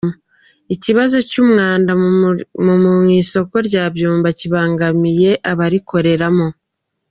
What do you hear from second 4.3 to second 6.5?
kibangamiye abarikoreramo